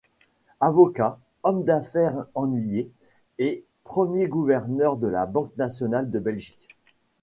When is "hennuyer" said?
2.33-2.89